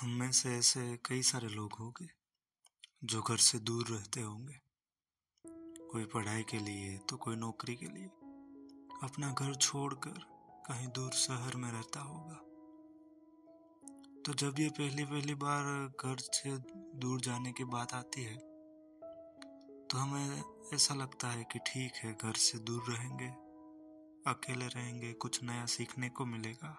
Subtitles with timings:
[0.00, 2.06] हम में से ऐसे कई सारे लोग होंगे
[3.04, 4.58] जो घर से दूर रहते होंगे।
[5.86, 8.06] कोई पढ़ाई के लिए तो कोई नौकरी के लिए।
[9.02, 10.20] अपना घर छोड़कर
[10.66, 12.34] कहीं दूर शहर में रहता होगा।
[14.22, 15.64] तो जब ये पहली पहली बार
[16.00, 16.56] घर से
[16.98, 18.36] दूर जाने की बात आती है
[19.86, 20.42] तो हमें
[20.74, 23.28] ऐसा लगता है कि ठीक है, घर से दूर रहेंगे,
[24.30, 26.78] अकेले रहेंगे, कुछ नया सीखने को मिलेगा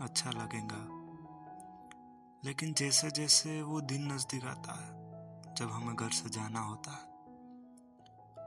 [0.00, 1.03] अच्छा लगेगा।
[2.44, 4.88] लेकिन जैसे जैसे वो दिन नज़दीक आता है,
[5.54, 7.12] जब हमें घर से जाना होता है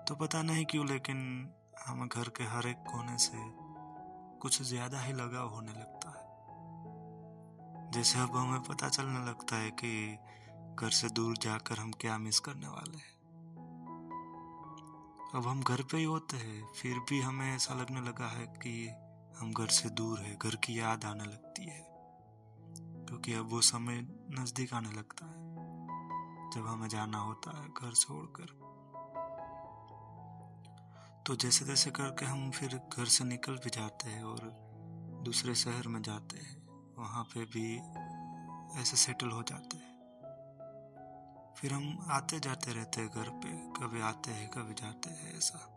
[0.06, 1.18] तो पता नहीं क्यों, लेकिन
[1.88, 3.38] हमें घर के हर एक कोने से
[4.40, 6.26] कुछ ज़्यादा ही लगाव होने लगता है।
[7.92, 10.18] जैसे अब हमें पता चलने लगता है कि
[10.80, 13.16] घर से दूर जाकर हम क्या मिस करने वाले हैं।
[15.36, 18.90] अब हम घर पे ही होते हैं, फिर भी हमें ऐसा लगने लगा है कि
[19.40, 21.97] हम घर से दूर है, घर की याद आने लगती है।
[23.08, 25.48] क्योंकि अब वो समय नज़दीक आने लगता है।
[26.52, 28.68] जब हमें जाना होता है घर छोड़कर।
[31.28, 34.40] तो जैसे तैसे करके हम फिर घर से निकल भी जाते हैं और
[35.24, 37.78] दूसरे शहर में जाते हैं। वहाँ पे भी
[38.82, 39.98] ऐसे सेटल हो जाते हैं।
[41.58, 43.50] फिर हम आते जाते रहते हैं घर पे,
[43.82, 45.74] कभी आते हैं, कभी जाते हैं ऐसा।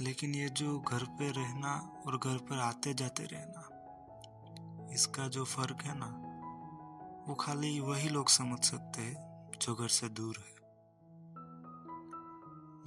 [0.00, 3.65] लेकिन ये जो घर पे रहना और घर पर आते जाते रहना
[4.92, 6.06] इसका जो फ़र्क है ना,
[7.28, 10.54] वो खाली वही लोग समझ सकते हैं जो घर से दूर है।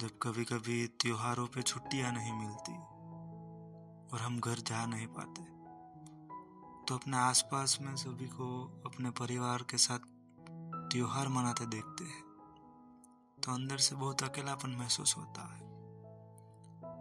[0.00, 2.72] जब कभी कभी त्योहारों पे छुट्टियाँ नहीं मिलती
[4.14, 5.42] और हम घर जा नहीं पाते
[6.86, 8.46] तो अपने आसपास में सभी को
[8.86, 9.98] अपने परिवार के साथ
[10.90, 12.22] त्योहार मनाते देखते हैं
[13.38, 15.60] तो अंदर से बहुत अकेलापन महसूस होता है।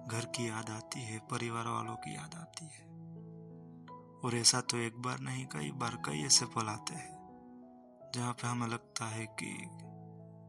[0.08, 2.69] घर की याद आती है, परिवार वालों की याद आती है
[4.24, 8.48] और ऐसा तो एक बार नहीं, कई बार कई ऐसे पल आते हैं, जहाँ पे
[8.48, 9.56] हमें लगता है कि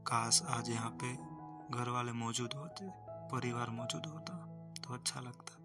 [0.06, 1.12] काश आज यहाँ पे
[1.78, 2.86] घर वाले मौजूद होते,
[3.28, 4.34] परिवार मौजूद होता
[4.82, 5.56] तो अच्छा लगता।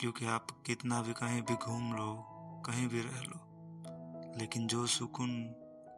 [0.00, 2.14] क्योंकि आप कितना भी कहीं भी घूम लो,
[2.66, 3.40] कहीं भी रह लो,
[4.38, 5.30] लेकिन जो सुकून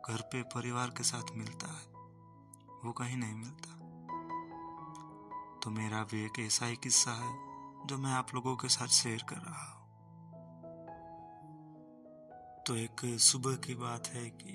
[0.09, 1.85] घर पे परिवार के साथ मिलता है,
[2.85, 3.75] वो कहीं नहीं मिलता।
[5.63, 7.35] तो मेरा भी एक ऐसा ही किस्सा है
[7.87, 9.87] जो मैं आप लोगों के साथ शेयर कर रहा हूँ।
[12.67, 14.53] तो एक सुबह की बात है कि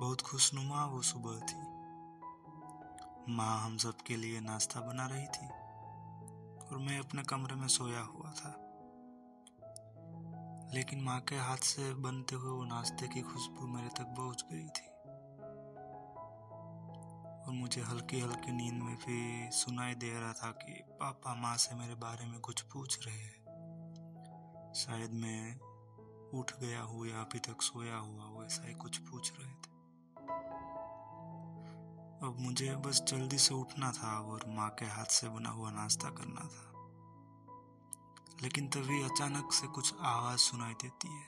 [0.00, 1.62] बहुत खुशनुमा वो सुबह थी।
[3.32, 5.46] माँ हम सब के लिए नाश्ता बना रही थी
[6.66, 8.62] और मैं अपने कमरे में सोया हुआ था।
[10.74, 14.35] लेकिन माँ के हाथ से बनते हुए वो नाश्ते की खुशबू मेरे तक पहुँच
[17.46, 21.74] और मुझे हल्की हल्की नींद में भी सुनाई दे रहा था कि पापा माँ से
[21.74, 23.46] मेरे बारे में कुछ पूछ रहे हैं।
[24.76, 25.58] शायद मैं
[26.38, 29.76] उठ गया हूँ या अभी तक सोया हुआ हो, ऐसा ही कुछ पूछ रहे थे।
[32.26, 36.10] अब मुझे बस जल्दी से उठना था और माँ के हाथ से बना हुआ नाश्ता
[36.10, 36.72] करना था।
[38.42, 41.26] लेकिन तभी अचानक से कुछ आवाज़ सुनाई देती है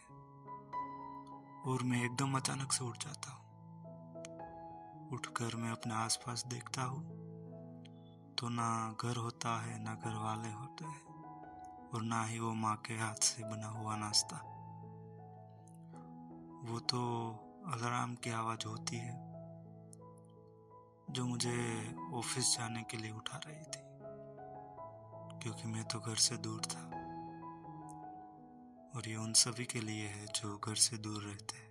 [1.67, 3.48] और मैं एकदम अचानक से उठ जाता हूँ।
[5.13, 7.03] उठकर मैं अपने आसपास देखता हूँ
[8.39, 12.75] तो ना घर होता है, ना घर वाले होते हैं, और ना ही वो माँ
[12.87, 14.37] के हाथ से बना हुआ नाश्ता।
[16.65, 17.01] वो तो
[17.73, 19.15] अलार्म की आवाज़ होती है,
[21.11, 21.57] जो मुझे
[22.15, 23.83] ऑफ़िस जाने के लिए उठा रही थी,
[25.43, 26.85] क्योंकि मैं तो घर से दूर था,
[28.95, 31.68] और ये उन सभी के लिए है जो घर से दूर रहते हैं।